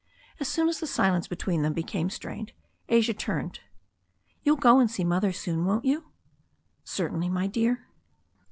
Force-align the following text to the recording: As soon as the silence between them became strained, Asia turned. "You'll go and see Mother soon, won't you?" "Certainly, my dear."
As 0.39 0.47
soon 0.47 0.67
as 0.67 0.79
the 0.79 0.87
silence 0.87 1.27
between 1.27 1.61
them 1.61 1.73
became 1.73 2.09
strained, 2.09 2.53
Asia 2.89 3.13
turned. 3.13 3.59
"You'll 4.41 4.55
go 4.55 4.79
and 4.79 4.89
see 4.89 5.03
Mother 5.03 5.31
soon, 5.31 5.63
won't 5.63 5.85
you?" 5.85 6.05
"Certainly, 6.83 7.29
my 7.29 7.45
dear." 7.45 7.85